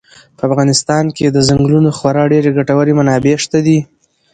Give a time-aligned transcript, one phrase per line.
[0.37, 3.79] په افغانستان کې د ځنګلونو خورا ډېرې ګټورې منابع شته دي.